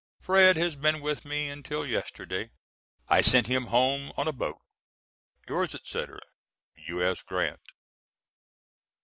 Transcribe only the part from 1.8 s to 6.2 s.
yesterday; I sent him home on a boat. Yours &c.